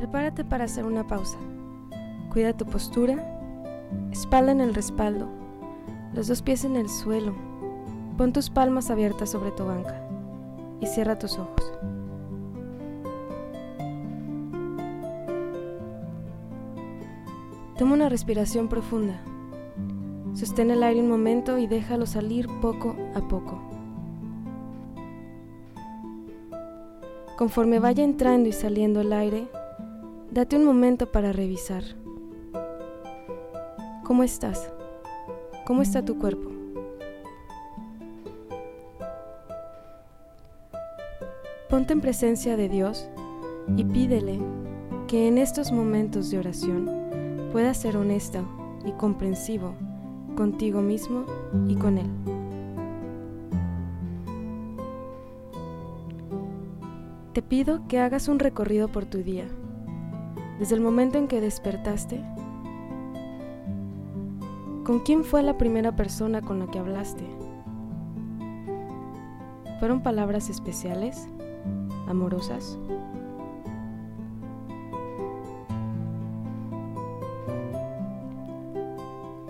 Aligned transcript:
Prepárate 0.00 0.46
para 0.46 0.64
hacer 0.64 0.86
una 0.86 1.06
pausa. 1.06 1.36
Cuida 2.32 2.56
tu 2.56 2.64
postura, 2.64 3.22
espalda 4.10 4.50
en 4.50 4.62
el 4.62 4.74
respaldo, 4.74 5.28
los 6.14 6.26
dos 6.26 6.40
pies 6.40 6.64
en 6.64 6.76
el 6.76 6.88
suelo. 6.88 7.34
Pon 8.16 8.32
tus 8.32 8.48
palmas 8.48 8.90
abiertas 8.90 9.28
sobre 9.28 9.50
tu 9.50 9.66
banca 9.66 10.00
y 10.80 10.86
cierra 10.86 11.18
tus 11.18 11.36
ojos. 11.36 11.70
Toma 17.76 17.92
una 17.92 18.08
respiración 18.08 18.68
profunda. 18.68 19.20
Sostén 20.32 20.70
el 20.70 20.82
aire 20.82 21.02
un 21.02 21.10
momento 21.10 21.58
y 21.58 21.66
déjalo 21.66 22.06
salir 22.06 22.48
poco 22.62 22.96
a 23.14 23.20
poco. 23.28 23.60
Conforme 27.36 27.78
vaya 27.80 28.02
entrando 28.02 28.48
y 28.48 28.52
saliendo 28.52 29.02
el 29.02 29.12
aire, 29.12 29.46
date 30.30 30.56
un 30.56 30.64
momento 30.64 31.10
para 31.10 31.32
revisar. 31.32 31.82
¿Cómo 34.04 34.22
estás? 34.22 34.70
¿Cómo 35.66 35.82
está 35.82 36.04
tu 36.04 36.18
cuerpo? 36.18 36.50
Ponte 41.68 41.92
en 41.92 42.00
presencia 42.00 42.56
de 42.56 42.68
Dios 42.68 43.08
y 43.76 43.84
pídele 43.84 44.40
que 45.08 45.26
en 45.28 45.38
estos 45.38 45.72
momentos 45.72 46.30
de 46.30 46.38
oración 46.38 46.88
puedas 47.52 47.76
ser 47.76 47.96
honesto 47.96 48.44
y 48.84 48.92
comprensivo 48.92 49.74
contigo 50.36 50.80
mismo 50.80 51.24
y 51.68 51.74
con 51.74 51.98
Él. 51.98 52.10
Te 57.32 57.42
pido 57.42 57.86
que 57.88 57.98
hagas 57.98 58.28
un 58.28 58.38
recorrido 58.38 58.88
por 58.88 59.06
tu 59.06 59.18
día, 59.18 59.46
desde 60.60 60.74
el 60.74 60.82
momento 60.82 61.16
en 61.16 61.26
que 61.26 61.40
despertaste. 61.40 62.22
¿Con 64.84 65.00
quién 65.00 65.24
fue 65.24 65.42
la 65.42 65.56
primera 65.56 65.96
persona 65.96 66.42
con 66.42 66.58
la 66.58 66.66
que 66.66 66.78
hablaste? 66.78 67.24
¿Fueron 69.78 70.02
palabras 70.02 70.50
especiales? 70.50 71.26
¿Amorosas? 72.08 72.78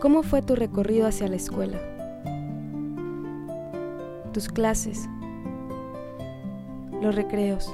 ¿Cómo 0.01 0.23
fue 0.23 0.43
tu 0.43 0.55
recorrido 0.55 1.09
hacia 1.09 1.27
la 1.27 1.37
escuela? 1.37 1.79
Tus 4.33 4.49
clases, 4.49 5.09
los 7.03 7.17
recreos. 7.17 7.69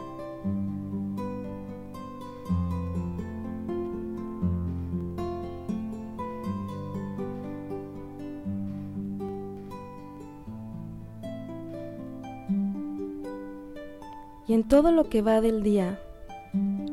Y 14.46 14.54
en 14.54 14.64
todo 14.64 14.92
lo 14.92 15.08
que 15.08 15.22
va 15.22 15.40
del 15.40 15.62
día, 15.62 15.98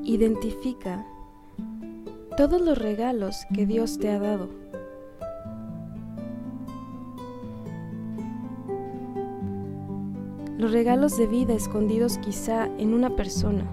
identifica 0.04 1.06
todos 2.36 2.62
los 2.62 2.78
regalos 2.78 3.46
que 3.54 3.66
Dios 3.66 4.00
te 4.00 4.09
ha 4.09 4.20
dado. 4.20 4.64
los 10.64 10.72
regalos 10.72 11.18
de 11.18 11.28
vida 11.28 11.54
escondidos 11.54 12.18
quizá 12.20 12.68
en 12.78 12.94
una 12.94 13.18
persona, 13.18 13.66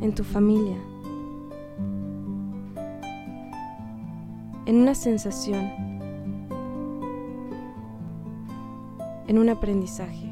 en 0.00 0.12
tu 0.16 0.24
familia, 0.24 0.76
en 4.66 4.80
una 4.80 4.96
sensación, 4.96 5.93
en 9.26 9.38
un 9.38 9.48
aprendizaje. 9.48 10.30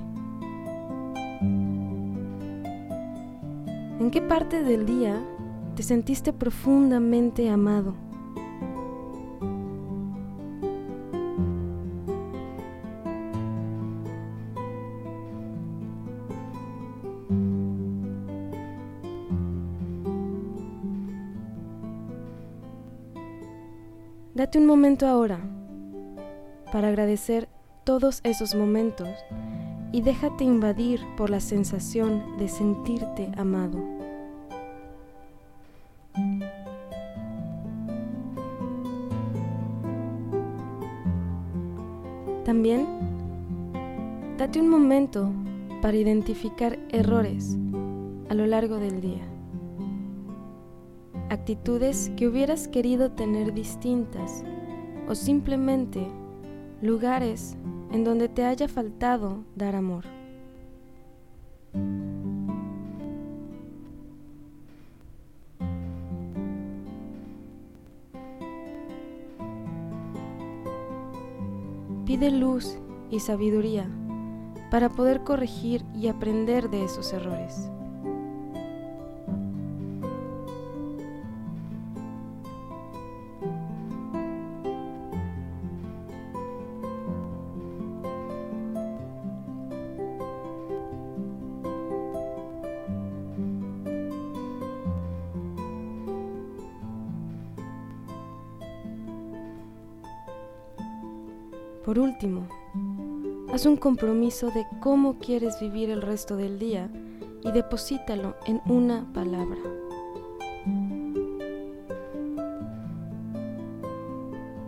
¿En 4.01 4.11
qué 4.11 4.21
parte 4.21 4.63
del 4.63 4.85
día 4.85 5.23
te 5.77 5.83
sentiste 5.83 6.33
profundamente 6.33 7.49
amado? 7.49 7.95
Date 24.35 24.59
un 24.59 24.67
momento 24.67 25.07
ahora 25.07 25.39
para 26.73 26.89
agradecer 26.89 27.49
todos 27.85 28.21
esos 28.25 28.55
momentos 28.55 29.09
y 29.93 30.03
déjate 30.03 30.45
invadir 30.45 31.01
por 31.17 31.31
la 31.31 31.41
sensación 31.41 32.37
de 32.39 32.49
sentirte 32.49 33.31
amado. 33.37 33.79
También, 42.45 42.87
date 44.39 44.61
un 44.61 44.69
momento 44.69 45.31
para 45.81 45.97
identificar 45.97 46.79
errores 46.91 47.57
a 48.29 48.35
lo 48.35 48.47
largo 48.47 48.79
del 48.79 49.01
día 49.01 49.33
actitudes 51.33 52.13
que 52.17 52.29
hubieras 52.29 52.69
querido 52.69 53.11
tener 53.11 53.55
distintas 53.55 54.45
o 55.09 55.15
simplemente 55.15 56.07
lugares 56.83 57.57
en 57.93 58.05
donde 58.05 58.29
te 58.29 58.45
haya 58.45 58.69
faltado 58.69 59.45
dar 59.55 59.77
amor. 59.77 60.05
Pide 72.07 72.31
luz 72.31 72.79
y 73.11 73.21
sabiduría 73.21 73.89
para 74.71 74.89
poder 74.89 75.23
corregir 75.23 75.85
y 75.95 76.09
aprender 76.09 76.71
de 76.71 76.85
esos 76.85 77.13
errores. 77.13 77.71
Por 101.85 101.99
último, 101.99 102.47
haz 103.53 103.67
un 103.67 103.77
compromiso 103.77 104.53
de 104.53 104.65
cómo 104.81 105.19
quieres 105.19 105.59
vivir 105.61 105.91
el 105.91 106.01
resto 106.01 106.37
del 106.37 106.61
día 106.61 106.89
y 107.43 107.51
deposítalo 107.51 108.37
en 108.47 108.61
una 108.67 109.05
palabra. 109.13 109.59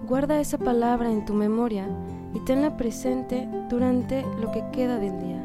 Guarda 0.08 0.40
esa 0.40 0.58
palabra 0.58 1.10
en 1.10 1.24
tu 1.24 1.34
memoria 1.34 1.88
y 2.34 2.40
tenla 2.40 2.76
presente 2.76 3.48
durante 3.70 4.22
lo 4.40 4.50
que 4.50 4.64
queda 4.72 4.98
del 4.98 5.18
día. 5.20 5.44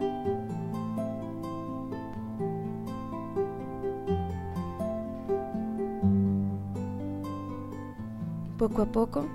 Poco 8.57 8.81
a 8.81 8.85
poco, 8.88 9.25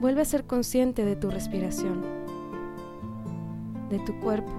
Vuelve 0.00 0.20
a 0.20 0.24
ser 0.24 0.44
consciente 0.44 1.04
de 1.04 1.16
tu 1.16 1.30
respiración, 1.30 2.02
de 3.90 3.98
tu 4.00 4.18
cuerpo, 4.20 4.52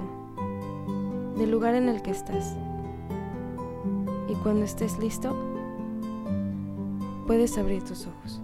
del 1.38 1.52
lugar 1.52 1.76
en 1.76 1.90
el 1.90 2.02
que 2.02 2.12
estás. 2.12 2.56
Y 4.28 4.34
cuando 4.36 4.64
estés 4.66 4.98
listo, 4.98 5.36
puedes 7.28 7.58
abrir 7.58 7.84
tus 7.84 8.08
ojos. 8.08 8.42